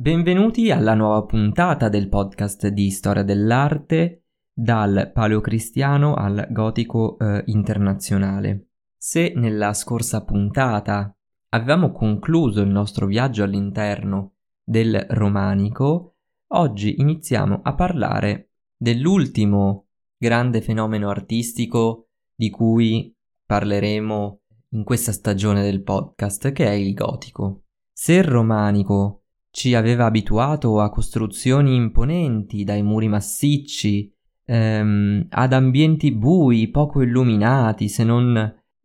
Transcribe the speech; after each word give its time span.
Benvenuti 0.00 0.70
alla 0.70 0.94
nuova 0.94 1.24
puntata 1.26 1.88
del 1.90 2.08
podcast 2.08 2.68
di 2.68 2.90
storia 2.90 3.22
dell'arte 3.22 4.24
dal 4.50 5.10
paleocristiano 5.12 6.14
al 6.14 6.48
gotico 6.50 7.18
eh, 7.18 7.42
internazionale. 7.46 8.68
Se 8.96 9.32
nella 9.36 9.74
scorsa 9.74 10.24
puntata 10.24 11.14
avevamo 11.50 11.92
concluso 11.92 12.60
il 12.60 12.68
nostro 12.68 13.06
viaggio 13.06 13.44
all'interno 13.44 14.36
del 14.62 15.06
romanico, 15.10 16.16
oggi 16.48 17.00
iniziamo 17.00 17.60
a 17.62 17.74
parlare 17.74 18.50
dell'ultimo 18.76 19.86
grande 20.16 20.60
fenomeno 20.60 21.10
artistico 21.10 22.08
di 22.34 22.50
cui 22.50 23.14
parleremo 23.44 24.39
in 24.70 24.84
questa 24.84 25.12
stagione 25.12 25.62
del 25.62 25.82
podcast, 25.82 26.52
che 26.52 26.66
è 26.66 26.72
il 26.72 26.94
gotico. 26.94 27.64
Se 27.92 28.14
il 28.14 28.24
romanico 28.24 29.22
ci 29.50 29.74
aveva 29.74 30.06
abituato 30.06 30.80
a 30.80 30.90
costruzioni 30.90 31.74
imponenti, 31.74 32.64
dai 32.64 32.82
muri 32.82 33.08
massicci, 33.08 34.12
ehm, 34.44 35.26
ad 35.30 35.52
ambienti 35.52 36.12
bui, 36.12 36.68
poco 36.68 37.02
illuminati, 37.02 37.88
se 37.88 38.04
non 38.04 38.36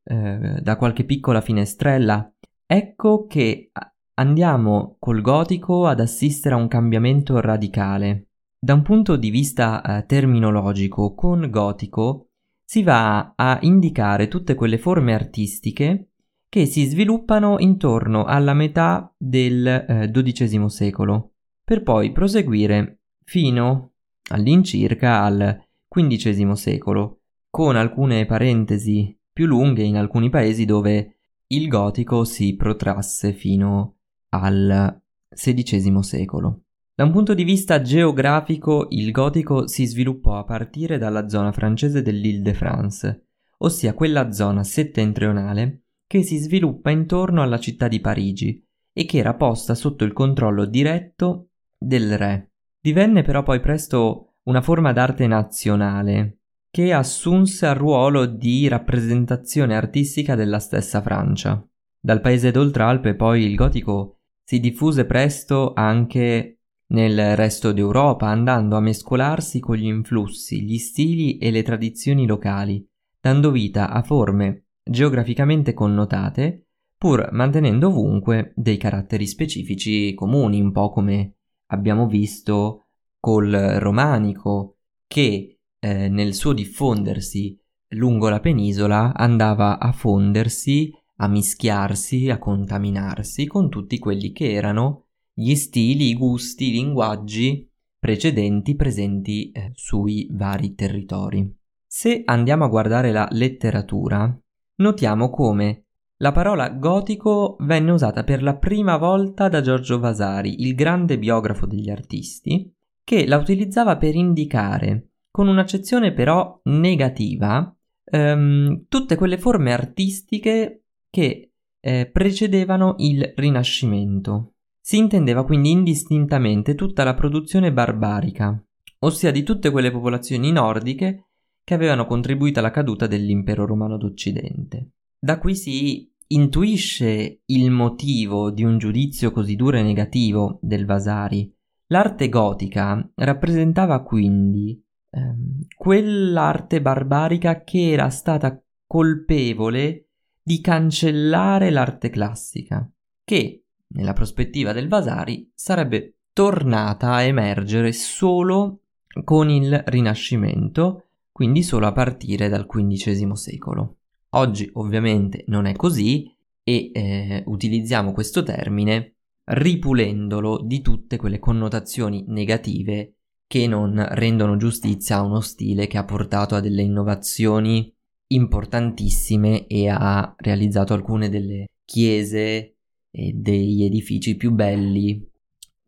eh, 0.04 0.60
da 0.62 0.76
qualche 0.76 1.04
piccola 1.04 1.42
finestrella, 1.42 2.32
ecco 2.66 3.26
che 3.28 3.72
andiamo 4.16 4.96
col 5.00 5.22
gotico 5.22 5.86
ad 5.86 6.00
assistere 6.00 6.56
a 6.56 6.58
un 6.58 6.68
cambiamento 6.68 7.40
radicale. 7.40 8.28
Da 8.58 8.74
un 8.74 8.82
punto 8.82 9.16
di 9.16 9.30
vista 9.30 9.82
eh, 9.82 10.06
terminologico, 10.06 11.14
con 11.14 11.48
gotico 11.50 12.30
si 12.66 12.82
va 12.84 13.34
a 13.36 13.60
indicare 13.62 14.28
tutte 14.28 14.56
quelle 14.56 14.78
forme 14.78 15.14
artistiche 15.14 16.10
che 16.50 16.66
si 16.66 16.86
sviluppano 16.86 17.60
intorno 17.60 18.26
alla 18.26 18.54
metà 18.54 19.14
del 19.18 19.68
eh, 19.68 20.12
XII 20.12 20.70
secolo, 20.70 21.34
per 21.64 21.84
poi 21.84 22.12
proseguire 22.12 23.00
fino 23.24 23.92
all'incirca 24.30 25.22
al 25.22 25.64
XV 25.88 26.52
secolo, 26.54 27.20
con 27.50 27.76
alcune 27.76 28.26
parentesi 28.26 29.18
più 29.32 29.46
lunghe 29.46 29.84
in 29.84 29.98
alcuni 29.98 30.30
paesi 30.30 30.66
dove 30.66 31.18
il 31.48 31.68
gotico 31.68 32.24
si 32.24 32.56
protrasse 32.56 33.34
fino 33.34 33.98
al 34.30 35.02
XVI 35.30 36.04
secolo. 36.04 36.65
Da 36.98 37.04
un 37.04 37.12
punto 37.12 37.34
di 37.34 37.44
vista 37.44 37.82
geografico, 37.82 38.88
il 38.92 39.12
gotico 39.12 39.68
si 39.68 39.86
sviluppò 39.86 40.38
a 40.38 40.46
partire 40.46 40.98
dalla 40.98 41.28
zona 41.28 41.52
francese 41.52 42.02
dell'Île-de-France, 42.02 43.26
ossia 43.58 43.94
quella 43.94 44.32
zona 44.32 44.64
settentrionale 44.64 45.82
che 46.08 46.24
si 46.24 46.38
sviluppa 46.38 46.92
intorno 46.92 47.42
alla 47.42 47.60
città 47.60 47.90
di 47.90 48.00
Parigi 48.00 48.66
e 48.94 49.04
che 49.04 49.18
era 49.18 49.34
posta 49.34 49.76
sotto 49.76 50.06
il 50.06 50.14
controllo 50.14 50.64
diretto 50.64 51.50
del 51.78 52.18
re. 52.18 52.52
Divenne 52.80 53.24
però 53.24 53.44
poi 53.44 53.60
presto 53.60 54.36
una 54.44 54.62
forma 54.62 54.94
d'arte 54.94 55.28
nazionale 55.28 56.38
che 56.72 56.94
assunse 56.94 57.66
al 57.66 57.76
ruolo 57.76 58.26
di 58.26 58.70
rappresentazione 58.70 59.76
artistica 59.76 60.36
della 60.36 60.60
stessa 60.60 61.02
Francia. 61.02 61.62
Dal 62.00 62.22
paese 62.22 62.52
d'Oltralpe 62.52 63.16
poi 63.16 63.44
il 63.44 63.56
gotico 63.56 64.20
si 64.46 64.62
diffuse 64.62 65.04
presto 65.04 65.74
anche 65.74 66.60
nel 66.88 67.36
resto 67.36 67.72
d'Europa 67.72 68.28
andando 68.28 68.76
a 68.76 68.82
mescolarsi 68.82 69.60
con 69.60 69.76
gli 69.76 69.86
influssi, 69.86 70.64
gli 70.64 70.78
stili 70.78 71.38
e 71.38 71.52
le 71.52 71.64
tradizioni 71.64 72.26
locali, 72.28 72.88
dando 73.20 73.52
vita 73.52 73.90
a 73.90 74.04
forme 74.04 74.66
geograficamente 74.84 75.74
connotate, 75.74 76.68
pur 76.98 77.30
mantenendo 77.32 77.88
ovunque 77.88 78.54
dei 78.56 78.78
caratteri 78.78 79.26
specifici 79.26 80.14
comuni, 80.14 80.62
un 80.62 80.72
po' 80.72 80.92
come 80.92 81.36
abbiamo 81.68 82.08
visto 82.08 82.86
col 83.20 83.52
romanico, 83.80 84.78
che 85.08 85.60
eh, 85.80 86.08
nel 86.10 86.34
suo 86.34 86.54
diffondersi 86.54 87.60
lungo 87.90 88.30
la 88.30 88.40
penisola 88.40 89.14
andava 89.16 89.80
a 89.80 89.92
fondersi, 89.92 90.92
a 91.18 91.28
mischiarsi, 91.28 92.30
a 92.30 92.38
contaminarsi 92.38 93.48
con 93.48 93.70
tutti 93.70 93.98
quelli 93.98 94.32
che 94.32 94.52
erano 94.52 95.05
gli 95.38 95.54
stili, 95.56 96.10
i 96.10 96.16
gusti, 96.16 96.70
i 96.70 96.72
linguaggi 96.72 97.70
precedenti 98.00 98.76
presenti 98.76 99.52
eh, 99.52 99.72
sui 99.74 100.30
vari 100.32 100.76
territori. 100.76 101.54
Se 101.86 102.22
andiamo 102.24 102.64
a 102.64 102.70
guardare 102.70 103.12
la 103.12 103.28
letteratura, 103.32 104.34
notiamo 104.76 105.30
come 105.30 105.86
la 106.18 106.32
parola 106.32 106.70
gotico 106.70 107.58
venne 107.60 107.92
usata 107.92 108.24
per 108.24 108.42
la 108.42 108.56
prima 108.56 108.96
volta 108.96 109.50
da 109.50 109.60
Giorgio 109.60 110.00
Vasari, 110.00 110.62
il 110.62 110.74
grande 110.74 111.20
biografo 111.20 111.66
degli 111.66 111.90
artisti, 111.90 112.74
che 113.04 113.28
la 113.28 113.38
utilizzava 113.38 113.98
per 113.98 114.16
indicare, 114.16 115.10
con 115.30 115.50
un'accezione 115.50 116.14
però 116.14 116.62
negativa, 116.64 117.76
ehm, 118.06 118.86
tutte 118.88 119.18
quelle 119.18 119.38
forme 119.38 119.74
artistiche 119.74 120.84
che 121.10 121.52
eh, 121.82 122.10
precedevano 122.12 122.96
il 123.00 123.34
Rinascimento. 123.36 124.55
Si 124.88 124.98
intendeva 124.98 125.46
quindi 125.46 125.72
indistintamente 125.72 126.76
tutta 126.76 127.04
la 127.04 127.16
produzione 127.16 127.74
barbarica, 127.74 128.64
ossia 129.00 129.32
di 129.32 129.42
tutte 129.42 129.72
quelle 129.72 129.90
popolazioni 129.90 130.52
nordiche 130.52 131.30
che 131.64 131.74
avevano 131.74 132.06
contribuito 132.06 132.60
alla 132.60 132.70
caduta 132.70 133.08
dell'impero 133.08 133.66
romano 133.66 133.98
d'Occidente. 133.98 134.92
Da 135.18 135.40
qui 135.40 135.56
si 135.56 136.08
intuisce 136.28 137.42
il 137.46 137.72
motivo 137.72 138.52
di 138.52 138.64
un 138.64 138.78
giudizio 138.78 139.32
così 139.32 139.56
duro 139.56 139.78
e 139.78 139.82
negativo 139.82 140.60
del 140.62 140.86
Vasari. 140.86 141.52
L'arte 141.88 142.30
gotica 142.30 143.12
rappresentava 143.16 144.04
quindi 144.04 144.80
ehm, 145.10 145.62
quell'arte 145.76 146.80
barbarica 146.80 147.64
che 147.64 147.90
era 147.90 148.12
stata 148.12 148.64
colpevole 148.86 150.10
di 150.44 150.62
cancellare 150.62 151.72
l'arte 151.72 152.12
classica, 152.12 152.88
che 153.24 153.62
nella 153.96 154.14
prospettiva 154.14 154.72
del 154.72 154.88
Vasari, 154.88 155.50
sarebbe 155.54 156.18
tornata 156.34 157.14
a 157.14 157.22
emergere 157.24 157.94
solo 157.94 158.82
con 159.24 159.50
il 159.50 159.84
Rinascimento, 159.86 161.04
quindi 161.32 161.64
solo 161.64 161.88
a 161.88 161.94
partire 161.94 162.50
dal 162.50 162.68
XV 162.68 163.32
secolo. 163.34 163.98
Oggi 164.32 164.70
ovviamente 164.74 165.46
non 165.48 165.66
è 165.66 165.74
così 165.76 166.30
e 166.62 166.92
eh, 166.94 167.44
utilizziamo 167.46 168.12
questo 168.12 168.44
termine 168.44 169.14
ripulendolo 169.46 170.62
di 170.64 170.82
tutte 170.82 171.18
quelle 171.18 171.40
connotazioni 171.40 172.26
negative 172.28 173.14
che 173.48 173.68
non 173.68 174.06
rendono 174.12 174.58
giustizia 174.58 175.18
a 175.18 175.22
uno 175.22 175.40
stile 175.40 175.88
che 175.88 175.98
ha 175.98 176.04
portato 176.04 176.56
a 176.56 176.60
delle 176.60 176.82
innovazioni 176.82 177.94
importantissime 178.28 179.68
e 179.68 179.88
ha 179.88 180.34
realizzato 180.38 180.94
alcune 180.94 181.30
delle 181.30 181.68
chiese 181.86 182.75
e 183.16 183.32
degli 183.34 183.86
edifici 183.86 184.36
più 184.36 184.52
belli 184.52 185.26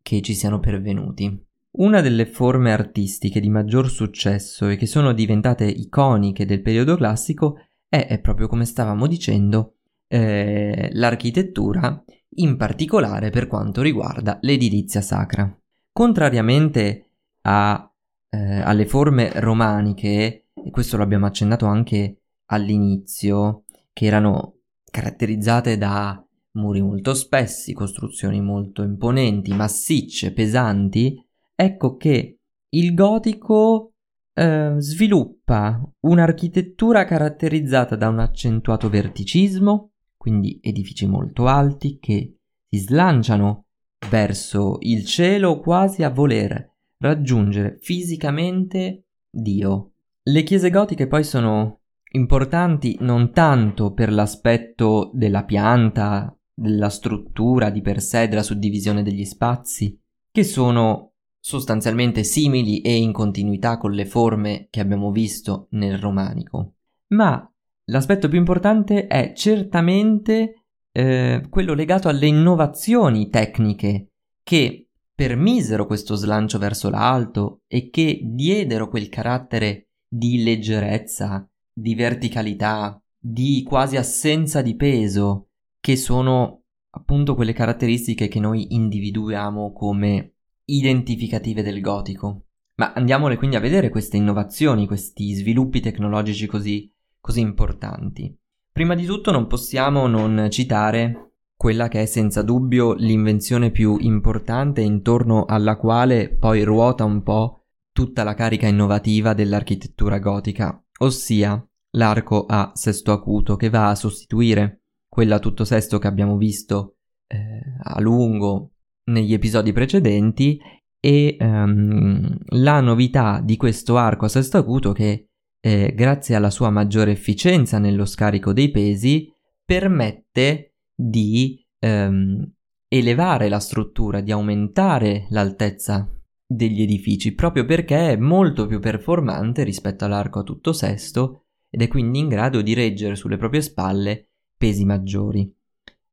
che 0.01 0.21
ci 0.21 0.33
siano 0.33 0.61
pervenuti. 0.61 1.45
Una 1.71 1.99
delle 1.99 2.25
forme 2.25 2.71
artistiche 2.71 3.41
di 3.41 3.49
maggior 3.49 3.89
successo 3.89 4.69
e 4.69 4.77
che 4.77 4.85
sono 4.85 5.11
diventate 5.11 5.65
iconiche 5.65 6.45
del 6.45 6.61
periodo 6.61 6.95
classico 6.95 7.57
è, 7.89 8.07
è 8.07 8.19
proprio 8.19 8.47
come 8.47 8.63
stavamo 8.63 9.05
dicendo, 9.07 9.73
eh, 10.07 10.89
l'architettura, 10.93 12.01
in 12.35 12.55
particolare 12.55 13.29
per 13.29 13.47
quanto 13.47 13.81
riguarda 13.81 14.39
l'edilizia 14.41 15.01
sacra. 15.01 15.53
Contrariamente 15.91 17.09
a, 17.41 17.93
eh, 18.29 18.37
alle 18.61 18.85
forme 18.85 19.31
romaniche, 19.35 20.45
e 20.53 20.71
questo 20.71 20.95
lo 20.95 21.03
abbiamo 21.03 21.25
accennato 21.25 21.65
anche 21.65 22.21
all'inizio, 22.45 23.65
che 23.91 24.05
erano 24.05 24.59
caratterizzate 24.89 25.77
da 25.77 26.26
muri 26.57 26.81
molto 26.81 27.13
spessi, 27.13 27.73
costruzioni 27.73 28.41
molto 28.41 28.83
imponenti, 28.83 29.53
massicce, 29.53 30.33
pesanti, 30.33 31.23
ecco 31.55 31.95
che 31.95 32.39
il 32.69 32.93
gotico 32.93 33.93
eh, 34.33 34.75
sviluppa 34.77 35.81
un'architettura 36.01 37.05
caratterizzata 37.05 37.95
da 37.95 38.09
un 38.09 38.19
accentuato 38.19 38.89
verticismo, 38.89 39.91
quindi 40.17 40.59
edifici 40.61 41.07
molto 41.07 41.47
alti 41.47 41.97
che 41.99 42.37
si 42.69 42.79
slanciano 42.79 43.65
verso 44.09 44.77
il 44.81 45.05
cielo 45.05 45.59
quasi 45.59 46.03
a 46.03 46.09
voler 46.09 46.75
raggiungere 46.97 47.77
fisicamente 47.79 49.05
Dio. 49.29 49.91
Le 50.23 50.43
chiese 50.43 50.69
gotiche 50.69 51.07
poi 51.07 51.23
sono 51.23 51.79
importanti 52.11 52.97
non 53.01 53.31
tanto 53.31 53.93
per 53.93 54.11
l'aspetto 54.11 55.11
della 55.13 55.43
pianta, 55.43 56.36
della 56.59 56.89
struttura 56.89 57.69
di 57.69 57.81
per 57.81 58.01
sé, 58.01 58.27
della 58.27 58.41
suddivisione 58.41 59.03
degli 59.03 59.25
spazi, 59.25 59.95
che 60.31 60.43
sono 60.43 61.11
sostanzialmente 61.39 62.23
simili 62.23 62.81
e 62.81 62.95
in 62.95 63.11
continuità 63.11 63.77
con 63.77 63.91
le 63.91 64.07
forme 64.07 64.67
che 64.71 64.79
abbiamo 64.79 65.11
visto 65.11 65.67
nel 65.71 65.99
romanico. 65.99 66.73
Ma 67.09 67.47
l'aspetto 67.85 68.27
più 68.27 68.39
importante 68.39 69.05
è 69.05 69.33
certamente 69.35 70.63
eh, 70.91 71.45
quello 71.47 71.73
legato 71.75 72.09
alle 72.09 72.25
innovazioni 72.25 73.29
tecniche 73.29 74.13
che 74.41 74.89
permisero 75.13 75.85
questo 75.85 76.15
slancio 76.15 76.57
verso 76.57 76.89
l'alto 76.89 77.61
e 77.67 77.89
che 77.89 78.19
diedero 78.23 78.89
quel 78.89 79.09
carattere 79.09 79.89
di 80.07 80.43
leggerezza, 80.43 81.47
di 81.71 81.93
verticalità, 81.93 82.99
di 83.19 83.63
quasi 83.63 83.95
assenza 83.95 84.61
di 84.61 84.75
peso, 84.75 85.46
che 85.87 85.95
sono 85.95 86.63
appunto 86.89 87.33
quelle 87.33 87.53
caratteristiche 87.53 88.27
che 88.27 88.41
noi 88.41 88.75
individuiamo 88.75 89.71
come 89.71 90.33
identificative 90.65 91.63
del 91.63 91.79
gotico. 91.79 92.47
Ma 92.75 92.91
andiamole 92.91 93.37
quindi 93.37 93.55
a 93.55 93.61
vedere 93.61 93.87
queste 93.87 94.17
innovazioni, 94.17 94.85
questi 94.85 95.31
sviluppi 95.31 95.79
tecnologici 95.79 96.45
così, 96.45 96.91
così 97.21 97.39
importanti. 97.39 98.37
Prima 98.69 98.95
di 98.95 99.05
tutto 99.05 99.31
non 99.31 99.47
possiamo 99.47 100.07
non 100.07 100.47
citare 100.49 101.35
quella 101.55 101.87
che 101.87 102.01
è 102.01 102.05
senza 102.05 102.41
dubbio 102.41 102.91
l'invenzione 102.91 103.71
più 103.71 103.95
importante 103.97 104.81
intorno 104.81 105.45
alla 105.45 105.77
quale 105.77 106.35
poi 106.35 106.63
ruota 106.63 107.05
un 107.05 107.23
po' 107.23 107.63
tutta 107.93 108.25
la 108.25 108.33
carica 108.33 108.67
innovativa 108.67 109.33
dell'architettura 109.33 110.19
gotica, 110.19 110.83
ossia 110.97 111.65
l'arco 111.91 112.45
a 112.45 112.73
sesto 112.75 113.13
acuto 113.13 113.55
che 113.55 113.69
va 113.69 113.87
a 113.87 113.95
sostituire 113.95 114.81
quella 115.17 115.39
tutto 115.39 115.65
sesto 115.65 115.97
che 115.97 116.05
abbiamo 116.05 116.37
visto 116.37 116.97
eh, 117.25 117.59
a 117.81 117.99
lungo 117.99 118.73
negli 119.05 119.33
episodi 119.33 119.73
precedenti 119.73 120.59
e 120.99 121.37
um, 121.39 122.37
la 122.49 122.81
novità 122.81 123.41
di 123.43 123.57
questo 123.57 123.97
arco 123.97 124.25
a 124.25 124.29
sesto 124.29 124.59
acuto 124.59 124.91
che 124.91 125.29
eh, 125.59 125.91
grazie 125.95 126.35
alla 126.35 126.51
sua 126.51 126.69
maggiore 126.69 127.13
efficienza 127.13 127.79
nello 127.79 128.05
scarico 128.05 128.53
dei 128.53 128.69
pesi 128.69 129.27
permette 129.65 130.75
di 130.93 131.65
um, 131.79 132.47
elevare 132.87 133.49
la 133.49 133.59
struttura, 133.59 134.21
di 134.21 134.31
aumentare 134.31 135.25
l'altezza 135.31 136.07
degli 136.45 136.83
edifici 136.83 137.33
proprio 137.33 137.65
perché 137.65 138.11
è 138.11 138.17
molto 138.17 138.67
più 138.67 138.79
performante 138.79 139.63
rispetto 139.63 140.05
all'arco 140.05 140.37
a 140.37 140.43
tutto 140.43 140.73
sesto 140.73 141.45
ed 141.71 141.81
è 141.81 141.87
quindi 141.87 142.19
in 142.19 142.27
grado 142.27 142.61
di 142.61 142.75
reggere 142.75 143.15
sulle 143.15 143.37
proprie 143.37 143.61
spalle 143.61 144.26
pesi 144.57 144.85
maggiori. 144.85 145.53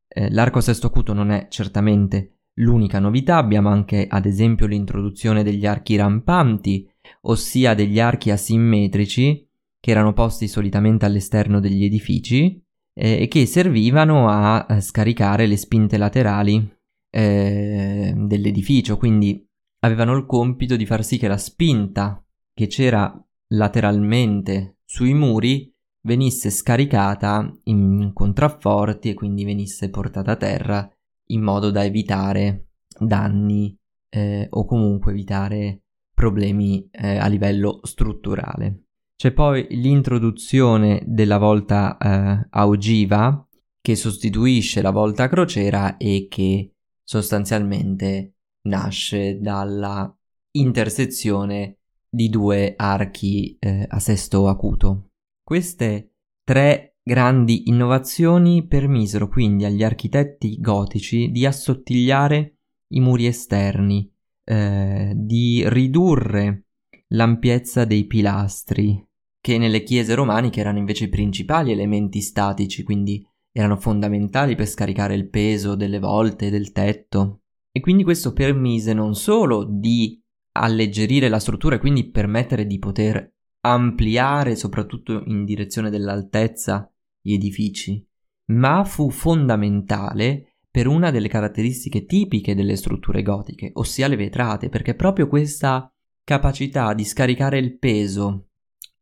Eh, 0.06 0.31
l'arco 0.31 0.61
sesto 0.61 0.87
acuto 0.87 1.12
non 1.12 1.31
è 1.31 1.49
certamente 1.49 2.35
L'unica 2.58 3.00
novità 3.00 3.37
abbiamo 3.37 3.69
anche 3.69 4.06
ad 4.08 4.26
esempio 4.26 4.67
l'introduzione 4.67 5.43
degli 5.43 5.67
archi 5.67 5.96
rampanti, 5.96 6.88
ossia 7.23 7.75
degli 7.75 7.99
archi 7.99 8.31
asimmetrici 8.31 9.49
che 9.81 9.91
erano 9.91 10.12
posti 10.12 10.46
solitamente 10.46 11.05
all'esterno 11.05 11.58
degli 11.58 11.85
edifici 11.85 12.62
eh, 12.94 13.23
e 13.23 13.29
che 13.29 13.46
servivano 13.46 14.29
a, 14.29 14.67
a, 14.67 14.81
scaricare 14.81 15.46
le 15.46 15.56
spinte 15.56 15.96
laterali 15.96 16.73
eh, 17.11 18.14
dell'edificio, 18.17 18.96
quindi 18.96 19.44
avevano 19.81 20.17
il 20.17 20.25
compito 20.25 20.76
di 20.76 20.87
far 20.87 21.05
sì 21.05 21.19
che 21.19 21.29
la 21.29 21.37
spinta 21.37 22.25
che 22.55 22.69
c'era 22.69 23.12
lateralmente 23.49 24.76
sui 24.85 25.12
muri 25.12 25.74
venisse 26.05 26.51
scaricata 26.51 27.53
in 27.65 28.12
contrafforti 28.12 29.11
e 29.11 29.15
quindi 29.15 29.45
venisse 29.45 29.91
portata 29.91 30.33
a 30.33 30.37
terra 30.37 30.91
in 31.29 31.43
modo 31.43 31.71
da 31.71 31.85
evitare 31.85 32.69
danni 32.99 33.77
eh, 34.11 34.47
o 34.51 34.65
comunque 34.65 35.12
evitare 35.12 35.83
problemi 36.15 36.89
eh, 36.91 37.17
a 37.17 37.27
livello 37.27 37.81
strutturale. 37.83 38.85
C'è 39.17 39.33
poi 39.33 39.67
l'introduzione 39.71 41.03
della 41.06 41.39
volta 41.39 41.97
eh, 41.97 42.47
a 42.51 42.67
ogiva 42.67 43.47
che 43.81 43.97
sostituisce 43.97 44.83
la 44.83 44.91
volta 44.91 45.25
a 45.25 45.29
crociera 45.29 45.97
e 45.97 46.27
che 46.29 46.73
sostanzialmente 47.03 48.35
nasce 48.62 49.39
dalla 49.41 50.15
intersezione 50.53 51.79
di 52.09 52.29
due 52.29 52.75
archi 52.77 53.56
eh, 53.59 53.87
a 53.89 53.99
sesto 53.99 54.49
acuto. 54.49 55.11
Queste 55.44 56.14
tre 56.43 56.94
Grandi 57.06 57.69
innovazioni 57.69 58.67
permisero 58.67 59.29
quindi 59.29 59.67
agli 59.67 59.85
architetti 59.85 60.58
gotici 60.58 61.31
di 61.31 61.44
assottigliare 61.44 62.61
i 62.94 63.00
muri 63.00 63.26
esterni, 63.26 64.11
eh, 64.43 65.12
di 65.14 65.62
ridurre 65.69 66.69
l'ampiezza 67.08 67.85
dei 67.85 68.06
pilastri, 68.06 69.06
che 69.38 69.58
nelle 69.58 69.82
chiese 69.82 70.14
romaniche 70.14 70.61
erano 70.61 70.79
invece 70.79 71.05
i 71.05 71.08
principali 71.11 71.73
elementi 71.73 72.23
statici, 72.23 72.82
quindi 72.82 73.23
erano 73.52 73.76
fondamentali 73.76 74.55
per 74.55 74.67
scaricare 74.67 75.14
il 75.14 75.29
peso 75.29 75.75
delle 75.75 75.99
volte 75.99 76.49
del 76.49 76.73
tetto. 76.73 77.43
E 77.70 77.81
quindi 77.81 78.02
questo 78.02 78.32
permise 78.32 78.94
non 78.94 79.14
solo 79.14 79.64
di 79.64 80.19
alleggerire 80.52 81.29
la 81.29 81.38
struttura 81.38 81.76
e 81.76 81.81
quindi 81.81 82.08
permettere 82.08 82.67
di 82.67 82.79
poter 82.79 83.34
ampliare 83.65 84.57
soprattutto 84.57 85.23
in 85.27 85.45
direzione 85.45 85.91
dell'altezza 85.91 86.91
gli 87.21 87.33
edifici, 87.33 88.07
ma 88.47 88.85
fu 88.85 89.11
fondamentale 89.11 90.57
per 90.71 90.87
una 90.87 91.11
delle 91.11 91.29
caratteristiche 91.29 92.05
tipiche 92.05 92.55
delle 92.55 92.77
strutture 92.77 93.23
gotiche, 93.23 93.71
ossia 93.75 94.09
le 94.09 94.17
vetrate, 94.17 94.69
perché 94.69 94.95
proprio 94.95 95.29
questa 95.29 95.91
capacità 96.23 96.93
di 96.95 97.05
scaricare 97.05 97.59
il 97.59 97.79
peso 97.79 98.49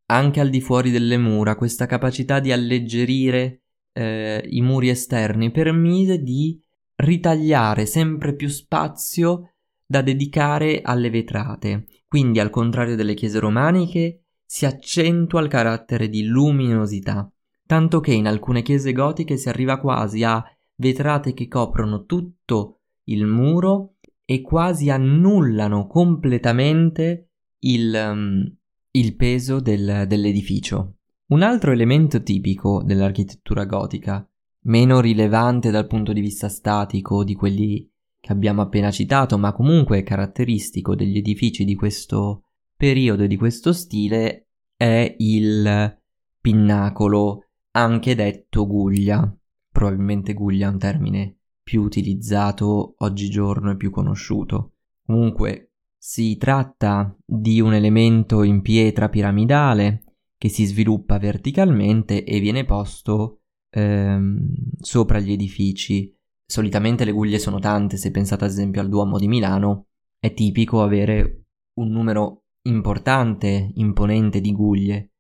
anche 0.07 0.41
al 0.41 0.51
di 0.51 0.61
fuori 0.61 0.91
delle 0.91 1.17
mura, 1.17 1.57
questa 1.57 1.87
capacità 1.87 2.39
di 2.39 2.53
alleggerire 2.53 3.63
eh, 3.93 4.45
i 4.51 4.61
muri 4.61 4.91
esterni 4.91 5.51
permise 5.51 6.23
di 6.23 6.61
ritagliare 6.97 7.87
sempre 7.87 8.35
più 8.35 8.49
spazio 8.49 9.55
da 9.87 10.03
dedicare 10.03 10.83
alle 10.83 11.09
vetrate. 11.11 11.87
Quindi, 12.07 12.39
al 12.41 12.51
contrario 12.51 12.95
delle 12.95 13.15
chiese 13.15 13.39
romaniche, 13.39 14.22
si 14.53 14.67
accentua 14.67 15.41
il 15.41 15.49
carattere 15.49 16.11
di 16.11 16.25
luminosità 16.25 17.27
tanto 17.73 18.01
che 18.01 18.13
in 18.13 18.27
alcune 18.27 18.61
chiese 18.61 18.93
gotiche 18.93 19.39
si 19.39 19.49
arriva 19.49 19.79
quasi 19.79 20.25
a 20.25 20.45
vetrate 20.75 21.33
che 21.33 21.49
coprono 21.49 22.05
tutto 22.05 22.81
il 23.05 23.25
muro 23.25 23.95
e 24.27 24.43
quasi 24.43 24.91
annullano 24.91 25.87
completamente 25.87 27.31
il, 27.61 28.11
um, 28.13 28.57
il 28.91 29.17
peso 29.17 29.59
del, 29.59 30.05
dell'edificio. 30.07 30.97
Un 31.29 31.41
altro 31.41 31.73
elemento 31.73 32.23
tipico 32.23 32.83
dell'architettura 32.85 33.65
gotica, 33.65 34.29
meno 34.65 35.01
rilevante 35.01 35.71
dal 35.71 35.87
punto 35.87 36.13
di 36.13 36.21
vista 36.21 36.51
statico 36.51 37.25
di 37.25 37.35
quelli 37.35 37.91
che 38.21 38.33
abbiamo 38.33 38.61
appena 38.61 38.91
citato, 38.91 39.39
ma 39.39 39.55
comunque 39.55 40.03
caratteristico 40.03 40.95
degli 40.95 41.17
edifici 41.17 41.65
di 41.65 41.75
questo 41.75 42.49
periodo 42.83 43.29
di 43.29 43.37
questo 43.37 43.73
stile, 43.73 44.49
è 44.77 45.15
il 45.19 46.01
pinnacolo 46.41 47.51
anche 47.77 48.17
detto 48.17 48.67
guglia. 48.67 49.33
Probabilmente 49.71 50.35
guglia 50.35 50.67
è 50.67 50.73
un 50.73 50.79
termine 50.79 51.37
più 51.63 51.83
utilizzato 51.83 52.97
oggigiorno 52.99 53.71
e 53.71 53.77
più 53.77 53.91
conosciuto. 53.91 54.73
Comunque 55.07 55.75
si 55.97 56.37
tratta 56.39 57.17
di 57.25 57.61
un 57.61 57.73
elemento 57.73 58.43
in 58.43 58.63
pietra 58.63 59.09
piramidale 59.09 60.03
che 60.37 60.49
si 60.49 60.65
sviluppa 60.65 61.21
verticalmente 61.21 62.25
e 62.25 62.41
viene 62.41 62.65
posto 62.65 63.43
ehm, 63.71 64.55
sopra 64.81 65.21
gli 65.21 65.31
edifici. 65.31 66.13
Solitamente 66.45 67.05
le 67.05 67.13
guglie 67.13 67.39
sono 67.39 67.61
tante, 67.61 67.97
se 67.97 68.11
pensate 68.11 68.43
ad 68.43 68.51
esempio 68.51 68.81
al 68.81 68.89
Duomo 68.89 69.21
di 69.21 69.29
Milano, 69.29 69.87
è 70.19 70.35
tipico 70.35 70.83
avere 70.83 71.45
un 71.75 71.89
numero 71.89 72.42
importante, 72.63 73.71
imponente 73.75 74.41
di 74.41 74.53
guglie, 74.53 75.11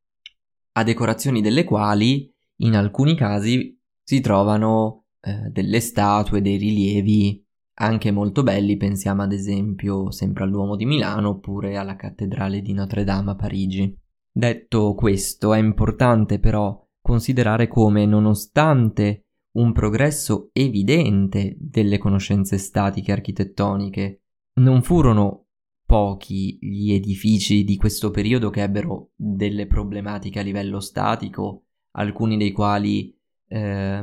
a 0.72 0.82
decorazioni 0.82 1.40
delle 1.40 1.64
quali 1.64 2.32
in 2.56 2.76
alcuni 2.76 3.14
casi 3.14 3.78
si 4.02 4.20
trovano 4.20 5.04
eh, 5.20 5.50
delle 5.50 5.80
statue, 5.80 6.40
dei 6.40 6.56
rilievi 6.56 7.44
anche 7.74 8.10
molto 8.10 8.42
belli, 8.42 8.76
pensiamo 8.76 9.22
ad 9.22 9.32
esempio 9.32 10.10
sempre 10.10 10.44
all'Uomo 10.44 10.76
di 10.76 10.84
Milano 10.84 11.30
oppure 11.30 11.76
alla 11.76 11.96
Cattedrale 11.96 12.60
di 12.60 12.72
Notre 12.72 13.04
Dame 13.04 13.32
a 13.32 13.34
Parigi. 13.34 13.96
Detto 14.30 14.94
questo, 14.94 15.52
è 15.52 15.58
importante 15.58 16.38
però 16.38 16.80
considerare 17.00 17.68
come, 17.68 18.06
nonostante 18.06 19.26
un 19.52 19.72
progresso 19.72 20.50
evidente 20.52 21.56
delle 21.58 21.98
conoscenze 21.98 22.56
statiche 22.58 23.12
architettoniche, 23.12 24.22
non 24.54 24.82
furono 24.82 25.41
pochi 25.92 26.56
gli 26.58 26.94
edifici 26.94 27.64
di 27.64 27.76
questo 27.76 28.10
periodo 28.10 28.48
che 28.48 28.62
ebbero 28.62 29.10
delle 29.14 29.66
problematiche 29.66 30.38
a 30.38 30.42
livello 30.42 30.80
statico 30.80 31.64
alcuni 31.96 32.38
dei 32.38 32.50
quali 32.50 33.14
eh, 33.48 34.02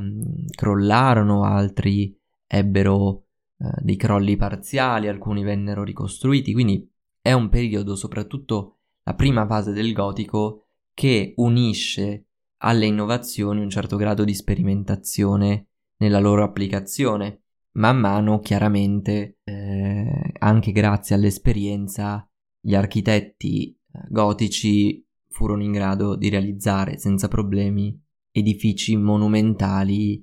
crollarono, 0.55 1.45
altri 1.45 2.15
ebbero 2.45 3.23
eh, 3.57 3.71
dei 3.79 3.95
crolli 3.95 4.37
parziali, 4.37 5.07
alcuni 5.07 5.41
vennero 5.41 5.83
ricostruiti, 5.83 6.53
quindi 6.53 6.87
è 7.19 7.31
un 7.31 7.49
periodo, 7.49 7.95
soprattutto 7.95 8.81
la 9.01 9.15
prima 9.15 9.47
fase 9.47 9.71
del 9.71 9.91
gotico, 9.91 10.67
che 10.93 11.33
unisce 11.37 12.27
alle 12.57 12.85
innovazioni 12.85 13.61
un 13.61 13.69
certo 13.71 13.95
grado 13.95 14.23
di 14.23 14.35
sperimentazione 14.35 15.69
nella 15.97 16.19
loro 16.19 16.43
applicazione. 16.43 17.45
Man 17.79 17.97
mano, 17.97 18.39
chiaramente, 18.39 19.37
eh, 19.45 20.33
anche 20.39 20.73
grazie 20.73 21.15
all'esperienza, 21.15 22.29
gli 22.59 22.75
architetti 22.75 23.69
eh, 23.69 23.99
gotici 24.09 25.05
furono 25.29 25.63
in 25.63 25.71
grado 25.71 26.17
di 26.17 26.27
realizzare 26.27 26.97
senza 26.97 27.29
problemi 27.29 27.97
edifici 28.31 28.97
monumentali 28.97 30.21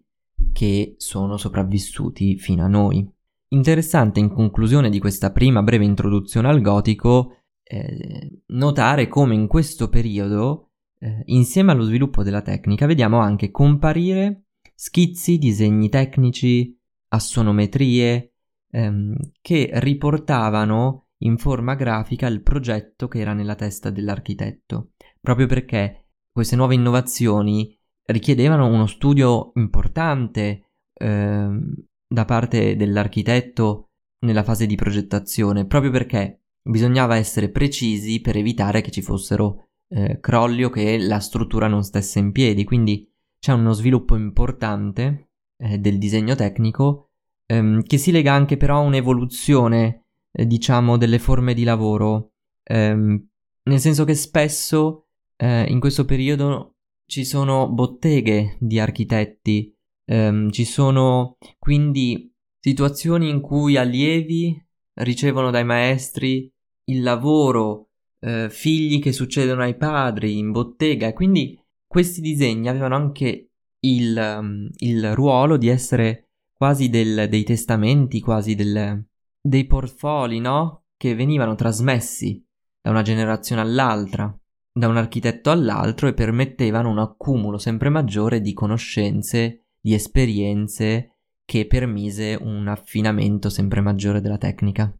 che 0.52 0.96
sono 0.98 1.38
sopravvissuti 1.38 2.36
fino 2.36 2.62
a 2.62 2.68
noi. 2.68 3.10
Interessante 3.48 4.20
in 4.20 4.28
conclusione 4.28 4.90
di 4.90 4.98
questa 4.98 5.32
prima 5.32 5.62
breve 5.62 5.86
introduzione 5.86 6.48
al 6.48 6.60
gotico 6.60 7.38
eh, 7.62 8.42
notare 8.48 9.08
come 9.08 9.34
in 9.34 9.46
questo 9.46 9.88
periodo, 9.88 10.72
eh, 10.98 11.22
insieme 11.26 11.72
allo 11.72 11.84
sviluppo 11.84 12.22
della 12.22 12.42
tecnica, 12.42 12.84
vediamo 12.84 13.18
anche 13.18 13.50
comparire 13.50 14.42
schizzi, 14.74 15.38
disegni 15.38 15.88
tecnici, 15.88 16.75
assonometrie, 17.16 18.32
ehm, 18.70 19.16
che 19.40 19.70
riportavano 19.74 21.08
in 21.18 21.38
forma 21.38 21.74
grafica 21.74 22.26
il 22.26 22.42
progetto 22.42 23.08
che 23.08 23.18
era 23.20 23.32
nella 23.32 23.54
testa 23.54 23.90
dell'architetto, 23.90 24.92
proprio 25.20 25.46
perché 25.46 26.08
queste 26.30 26.56
nuove 26.56 26.74
innovazioni 26.74 27.76
richiedevano 28.06 28.66
uno 28.66 28.86
studio 28.86 29.52
importante 29.54 30.70
ehm, 30.92 31.74
da 32.06 32.24
parte 32.24 32.76
dell'architetto 32.76 33.90
nella 34.20 34.42
fase 34.42 34.66
di 34.66 34.76
progettazione, 34.76 35.66
proprio 35.66 35.90
perché 35.90 36.42
bisognava 36.62 37.16
essere 37.16 37.50
precisi 37.50 38.20
per 38.20 38.36
evitare 38.36 38.80
che 38.80 38.90
ci 38.90 39.02
fossero 39.02 39.68
eh, 39.88 40.18
crolli 40.20 40.64
o 40.64 40.70
che 40.70 40.98
la 40.98 41.20
struttura 41.20 41.68
non 41.68 41.82
stesse 41.82 42.18
in 42.18 42.32
piedi. 42.32 42.64
Quindi 42.64 43.10
c'è 43.38 43.52
uno 43.52 43.72
sviluppo 43.72 44.16
importante 44.16 45.30
eh, 45.58 45.78
del 45.78 45.98
disegno 45.98 46.34
tecnico 46.34 47.05
ehm, 47.46 47.82
che 47.82 47.98
si 47.98 48.10
lega 48.10 48.32
anche 48.32 48.56
però 48.56 48.78
a 48.78 48.80
un'evoluzione, 48.80 50.04
eh, 50.32 50.46
diciamo, 50.46 50.96
delle 50.96 51.18
forme 51.18 51.54
di 51.54 51.64
lavoro, 51.64 52.32
ehm, 52.64 53.28
nel 53.64 53.80
senso 53.80 54.04
che 54.04 54.14
spesso 54.14 55.06
eh, 55.36 55.64
in 55.68 55.80
questo 55.80 56.04
periodo 56.04 56.74
ci 57.06 57.24
sono 57.24 57.68
botteghe 57.68 58.56
di 58.60 58.78
architetti, 58.78 59.74
ehm, 60.04 60.50
ci 60.50 60.64
sono 60.64 61.36
quindi 61.58 62.32
situazioni 62.58 63.28
in 63.28 63.40
cui 63.40 63.76
allievi 63.76 64.60
ricevono 64.94 65.50
dai 65.50 65.64
maestri 65.64 66.50
il 66.84 67.02
lavoro, 67.02 67.90
eh, 68.20 68.48
figli 68.50 69.00
che 69.00 69.12
succedono 69.12 69.62
ai 69.62 69.76
padri 69.76 70.38
in 70.38 70.50
bottega. 70.50 71.08
E 71.08 71.12
quindi 71.12 71.58
questi 71.86 72.20
disegni 72.20 72.68
avevano 72.68 72.96
anche 72.96 73.50
il, 73.80 74.38
um, 74.38 74.68
il 74.78 75.14
ruolo 75.14 75.56
di 75.56 75.68
essere 75.68 76.25
quasi 76.56 76.88
del, 76.88 77.28
dei 77.28 77.44
testamenti, 77.44 78.20
quasi 78.20 78.54
del, 78.54 79.04
dei 79.40 79.66
portfoli, 79.66 80.40
no? 80.40 80.84
Che 80.96 81.14
venivano 81.14 81.54
trasmessi 81.54 82.42
da 82.80 82.90
una 82.90 83.02
generazione 83.02 83.60
all'altra, 83.60 84.34
da 84.72 84.88
un 84.88 84.96
architetto 84.96 85.50
all'altro 85.50 86.08
e 86.08 86.14
permettevano 86.14 86.90
un 86.90 86.98
accumulo 86.98 87.58
sempre 87.58 87.90
maggiore 87.90 88.40
di 88.40 88.54
conoscenze, 88.54 89.66
di 89.80 89.92
esperienze 89.92 91.18
che 91.44 91.66
permise 91.66 92.38
un 92.40 92.66
affinamento 92.66 93.50
sempre 93.50 93.80
maggiore 93.80 94.20
della 94.20 94.38
tecnica. 94.38 94.92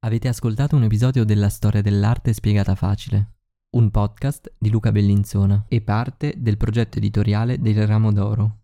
Avete 0.00 0.28
ascoltato 0.28 0.76
un 0.76 0.82
episodio 0.82 1.24
della 1.24 1.48
storia 1.48 1.80
dell'arte 1.80 2.32
spiegata 2.32 2.74
facile, 2.74 3.36
un 3.70 3.90
podcast 3.90 4.52
di 4.58 4.70
Luca 4.70 4.92
Bellinzona 4.92 5.66
e 5.68 5.80
parte 5.80 6.34
del 6.36 6.56
progetto 6.56 6.98
editoriale 6.98 7.58
del 7.58 7.86
Ramo 7.86 8.12
d'Oro. 8.12 8.63